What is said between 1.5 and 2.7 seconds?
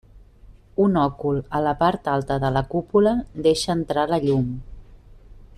a la part alta de la